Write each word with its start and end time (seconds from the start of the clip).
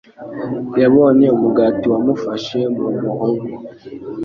Yabonye 0.81 1.27
umugati 1.37 1.85
wamufashe 1.93 2.59
mu 2.77 2.89
muhogo 3.01 3.47